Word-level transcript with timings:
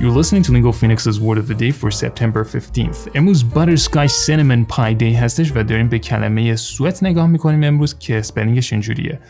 You're 0.00 0.18
listening 0.22 0.42
to 0.44 0.52
Lingo 0.52 0.72
Phoenix's 0.72 1.20
Word 1.20 1.36
of 1.36 1.46
the 1.46 1.54
Day 1.54 1.70
for 1.70 1.90
September 1.90 2.42
15th. 2.44 3.08
امروز 3.14 3.44
Butterscotch 3.44 4.10
Cinnamon 4.26 4.64
Pie 4.74 5.00
Day 5.00 5.14
هستش 5.16 5.52
و 5.54 5.62
داریم 5.62 5.88
به 5.88 5.98
کلمه 5.98 6.56
سوت 6.56 7.02
نگاه 7.02 7.26
می‌کنیم 7.26 7.64
امروز 7.64 7.98
که 7.98 8.18
اسپلینگش 8.18 8.72
اینجوریه. 8.72 9.20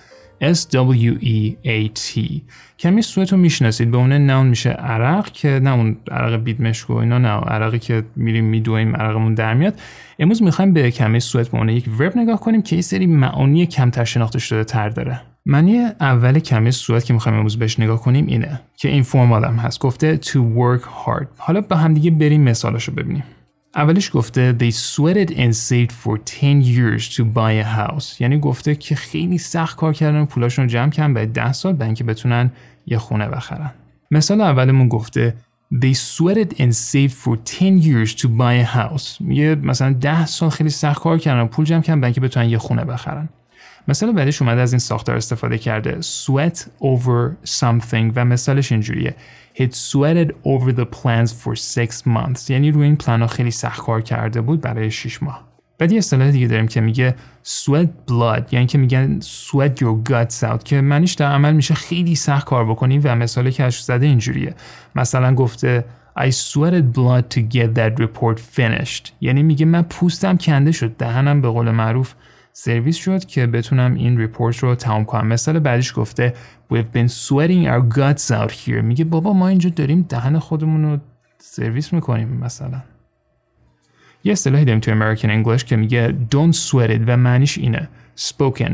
S-W-E-A-T 0.43 2.21
کمی 2.79 3.03
سوئت 3.03 3.33
رو 3.33 3.39
می‌شناسید 3.39 3.91
به 3.91 3.97
اون 3.97 4.13
نون 4.13 4.47
میشه 4.47 4.71
عرق 4.71 5.33
که 5.33 5.61
نه 5.63 5.73
اون 5.73 5.97
عرق 6.11 6.37
بیدمشک 6.37 6.91
و 6.91 6.93
اینا 6.93 7.19
نه 7.19 7.29
عرقی 7.29 7.79
که 7.79 8.03
میریم 8.17 8.45
میدویم 8.45 8.97
عرقمون 8.97 9.35
در 9.35 9.55
میاد 9.55 9.75
امروز 10.19 10.43
می‌خوایم 10.43 10.73
به 10.73 10.91
کمی 10.91 11.21
سوئت 11.21 11.49
به 11.49 11.59
عنوان 11.59 11.69
یک 11.69 11.85
ورب 11.99 12.17
نگاه 12.17 12.41
کنیم 12.41 12.63
که 12.63 12.77
یه 12.77 12.83
سری 12.83 13.07
معانی 13.07 13.67
کمتر 13.67 14.05
شناخته 14.05 14.39
شده 14.39 14.65
تر 14.65 14.89
داره 14.89 15.21
معنی 15.47 15.79
اول 16.01 16.39
کمی 16.39 16.71
سوئت 16.71 17.05
که 17.05 17.13
می‌خوایم 17.13 17.39
امروز 17.39 17.59
بهش 17.59 17.81
نگاه 17.81 18.01
کنیم 18.01 18.27
اینه 18.27 18.61
که 18.77 18.89
این 18.89 19.03
فرمال 19.03 19.45
هم 19.45 19.57
هست. 19.57 19.79
گفته 19.81 20.19
to 20.23 20.37
work 20.37 20.83
hard. 20.83 21.27
حالا 21.37 21.61
به 21.61 21.77
همدیگه 21.77 22.11
بریم 22.11 22.43
مثالاشو 22.43 22.93
ببینیم. 22.93 23.25
اولش 23.75 24.11
گفته 24.15 24.57
they 24.59 24.73
sweated 24.73 25.31
and 25.31 25.55
saved 25.55 25.93
for 25.93 26.19
10 26.19 26.63
years 26.63 27.17
to 27.17 27.23
buy 27.23 27.65
a 27.65 27.79
house. 27.79 28.21
یعنی 28.21 28.39
گفته 28.39 28.75
که 28.75 28.95
خیلی 28.95 29.39
سخت 29.39 29.77
کار 29.77 29.93
کردن 29.93 30.21
و 30.21 30.25
پولاشون 30.25 30.65
رو 30.65 30.71
جمع 30.71 30.91
کردن 30.91 31.15
بعد 31.15 31.33
10 31.33 31.53
سال 31.53 31.73
به 31.73 31.85
اینکه 31.85 32.05
بتونن 32.05 32.51
یه 32.87 32.99
خونه 32.99 33.29
بخرن. 33.29 33.71
مثال 34.11 34.41
اولمون 34.41 34.89
گفته 34.89 35.35
They 35.75 35.95
sweated 35.95 36.51
and 36.59 36.75
saved 36.75 37.15
for 37.15 37.37
10 37.37 37.81
years 37.81 38.15
to 38.15 38.27
buy 38.27 38.55
a 38.65 38.77
house. 38.77 39.21
میگه 39.21 39.55
مثلا 39.55 39.93
10 39.93 40.27
سال 40.27 40.51
خیلی 40.51 40.71
سخت 40.71 41.03
کار 41.03 41.19
کردن 41.19 41.47
پول 41.47 41.65
جمع 41.65 41.81
کردن 41.83 42.01
به 42.01 42.07
اینکه 42.07 42.21
بتونن 42.21 42.49
یه 42.49 42.59
خونه 42.59 42.85
بخرن. 42.85 43.29
مثال 43.89 44.13
بعدش 44.13 44.43
اومده 44.43 44.61
از 44.61 44.73
این 44.73 44.79
ساختار 44.79 45.17
استفاده 45.17 45.59
کرده. 45.59 45.99
Sweat 46.01 46.59
over 46.59 47.49
something. 47.61 48.13
و 48.15 48.25
مثالش 48.25 48.73
اینجوریه. 48.73 49.15
He'd 49.55 49.75
sweated 49.75 50.29
over 50.45 50.73
the 50.73 50.85
plans 50.85 51.31
for 51.31 51.55
six 51.55 52.07
months. 52.07 52.51
یعنی 52.51 52.71
روی 52.71 52.85
این 52.85 52.97
پلان 52.97 53.27
خیلی 53.27 53.51
سخت 53.51 53.81
کار 53.81 54.01
کرده 54.01 54.41
بود 54.41 54.61
برای 54.61 54.91
6 54.91 55.23
ماه. 55.23 55.51
بعد 55.79 55.93
یه 55.93 55.99
اصطلاح 55.99 56.31
دیگه 56.31 56.47
داریم 56.47 56.69
که 56.69 56.81
میگه 56.81 57.15
sweat 57.45 58.11
blood. 58.11 58.53
یعنی 58.53 58.67
که 58.67 58.79
میگن 58.79 59.21
sweat 59.21 59.81
your 59.81 60.11
guts 60.11 60.43
out. 60.43 60.63
که 60.65 60.81
معنیش 60.81 61.13
در 61.13 61.33
عمل 61.33 61.53
میشه 61.53 61.75
خیلی 61.75 62.15
سخت 62.15 62.47
کار 62.47 62.65
بکنی 62.65 62.99
و 62.99 63.15
مثال 63.15 63.51
کشف 63.51 63.81
زده 63.81 64.07
اینجوریه. 64.07 64.55
مثلا 64.95 65.35
گفته 65.35 65.85
I 66.19 66.31
sweated 66.31 66.87
blood 66.97 67.25
to 67.35 67.41
get 67.41 67.75
that 67.75 68.03
report 68.05 68.39
finished. 68.57 69.13
یعنی 69.21 69.43
میگه 69.43 69.67
من 69.67 69.83
پوستم 69.83 70.37
کنده 70.37 70.73
شد. 70.73 70.97
دهنم 70.97 71.41
به 71.41 71.49
قول 71.49 71.71
معروف 71.71 72.15
سرویس 72.53 72.97
شد 72.97 73.25
که 73.25 73.47
بتونم 73.47 73.95
این 73.95 74.19
ریپورت 74.19 74.59
رو 74.59 74.75
تمام 74.75 75.05
کنم. 75.05 75.27
مثال 75.27 75.59
بعدش 75.59 75.93
گفته 75.97 76.35
We've 76.73 76.97
been 76.97 77.09
sweating 77.09 77.67
our 77.67 77.97
guts 77.97 78.31
out 78.31 78.53
here. 78.53 78.83
میگه 78.83 79.05
بابا 79.05 79.33
ما 79.33 79.49
اینجا 79.49 79.71
داریم 79.71 80.07
دهن 80.09 80.39
خودمون 80.39 80.85
رو 80.85 80.99
سرویس 81.39 81.93
می‌کنیم 81.93 82.29
مثلا. 82.29 82.83
یه 84.25 84.33
اصطلاحی 84.33 84.65
داریم 84.65 84.81
تو 84.81 84.91
American 84.91 85.29
English 85.29 85.65
که 85.65 85.77
میگه 85.77 86.15
don't 86.35 86.55
sweat 86.55 86.91
it. 86.91 87.01
و 87.07 87.17
معنیش 87.17 87.59
اینه 87.59 87.89
spoken. 88.17 88.73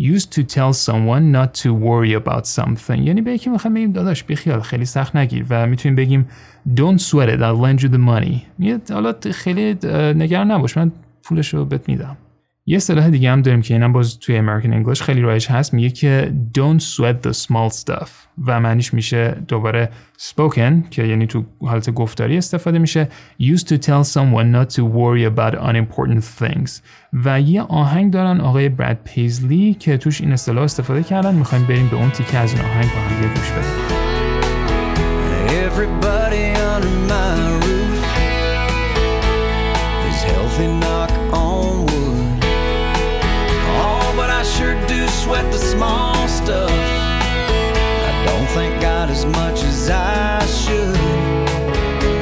Used 0.00 0.28
to 0.34 0.42
tell 0.42 0.72
someone 0.72 1.32
not 1.36 1.62
to 1.62 1.68
worry 1.68 2.24
about 2.24 2.44
something. 2.44 2.98
یعنی 2.98 3.22
به 3.22 3.32
یکی 3.32 3.50
می‌خوام 3.50 3.74
بگیم 3.74 3.92
داداش 3.92 4.24
بیخیال 4.24 4.60
خیلی 4.60 4.84
سخت 4.84 5.16
نگیر. 5.16 5.46
و 5.50 5.66
می‌تونیم 5.66 5.96
بگیم 5.96 6.28
don't 6.76 7.00
sweat 7.00 7.28
it. 7.28 7.40
I'll 7.40 7.60
lend 7.64 7.80
you 7.80 7.88
the 7.88 8.08
money. 8.08 8.40
میگه 8.58 8.80
حالا 8.90 9.14
خیلی 9.32 9.74
نگران 10.14 10.50
نباش. 10.50 10.76
من 10.76 10.92
پولش 11.22 11.54
رو 11.54 11.64
بهت 11.64 11.88
میدم. 11.88 12.16
یه 12.68 12.76
اصطلاح 12.76 13.08
دیگه 13.08 13.30
هم 13.30 13.42
داریم 13.42 13.62
که 13.62 13.74
اینم 13.74 13.92
باز 13.92 14.18
توی 14.18 14.40
American 14.40 14.66
English 14.66 15.02
خیلی 15.02 15.20
رایج 15.20 15.46
هست. 15.46 15.74
میگه 15.74 15.90
که 15.90 16.32
don't 16.58 16.82
sweat 16.82 17.28
the 17.28 17.32
small 17.32 17.72
stuff 17.72 18.08
و 18.46 18.60
معنیش 18.60 18.94
میشه 18.94 19.36
دوباره 19.48 19.90
spoken 20.18 20.88
که 20.90 21.04
یعنی 21.04 21.26
تو 21.26 21.44
حالت 21.60 21.90
گفتاری 21.90 22.38
استفاده 22.38 22.78
میشه. 22.78 23.08
Used 23.42 23.64
to 23.64 23.76
tell 23.76 24.04
someone 24.04 24.52
not 24.52 24.74
to 24.74 24.82
worry 24.82 25.24
about 25.36 25.54
unimportant 25.54 26.44
things 26.44 26.70
و 27.24 27.40
یه 27.40 27.62
آهنگ 27.62 28.12
دارن 28.12 28.40
آقای 28.40 28.68
براد 28.68 28.98
پیزلی 29.04 29.74
که 29.74 29.96
توش 29.96 30.20
این 30.20 30.32
اصطلاح 30.32 30.64
استفاده 30.64 31.02
کردن. 31.02 31.34
می‌خوایم 31.34 31.66
بریم 31.66 31.88
به 31.88 31.96
اون 31.96 32.10
تیکه 32.10 32.38
از 32.38 32.52
این 32.52 32.62
آهنگ 32.62 32.84
با 32.84 33.00
هم 33.00 33.34
گوش 33.34 33.50
بدیم. 33.50 33.96
Everybody 35.66 36.44
under 36.72 36.96
my 37.10 37.30
roof 37.62 38.02
is 40.08 40.20
healthy 40.30 40.68
knock 40.80 40.95
small 45.76 46.26
stuff. 46.28 46.70
I 46.70 48.24
don't 48.26 48.48
thank 48.56 48.80
God 48.80 49.10
as 49.10 49.26
much 49.26 49.62
as 49.62 49.90
I 49.90 50.44
should. 50.46 50.94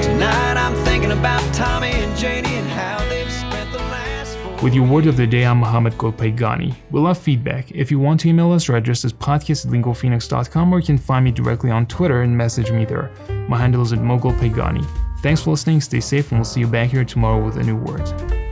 Tonight 0.02 0.56
I'm 0.56 0.74
thinking 0.84 1.12
about 1.12 1.42
Tommy 1.54 1.92
and 1.92 2.16
Janie 2.18 2.56
and 2.56 2.68
how 2.68 2.98
they've 3.08 3.30
spent 3.30 3.70
the 3.70 3.78
last 3.78 4.36
With 4.60 4.74
your 4.74 4.86
word 4.88 5.06
of 5.06 5.16
the 5.16 5.26
day, 5.26 5.44
I'm 5.44 5.58
Mohammed 5.58 5.92
Golpaygani. 5.92 6.74
We 6.90 7.00
love 7.00 7.16
feedback. 7.16 7.70
If 7.70 7.92
you 7.92 8.00
want 8.00 8.20
to 8.20 8.28
email 8.28 8.50
us, 8.50 8.68
our 8.68 8.76
address 8.76 9.04
is 9.04 9.12
podcast 9.12 9.66
at 9.66 10.72
or 10.72 10.80
you 10.80 10.86
can 10.86 10.98
find 10.98 11.24
me 11.24 11.30
directly 11.30 11.70
on 11.70 11.86
Twitter 11.86 12.22
and 12.22 12.36
message 12.36 12.72
me 12.72 12.84
there. 12.84 13.12
My 13.48 13.58
handle 13.58 13.82
is 13.82 13.92
at 13.92 14.00
mogulpaygani. 14.00 14.84
Thanks 15.22 15.42
for 15.42 15.50
listening, 15.50 15.80
stay 15.80 16.00
safe, 16.00 16.32
and 16.32 16.40
we'll 16.40 16.44
see 16.44 16.60
you 16.60 16.66
back 16.66 16.90
here 16.90 17.04
tomorrow 17.04 17.42
with 17.42 17.56
a 17.56 17.62
new 17.62 17.76
word. 17.76 18.43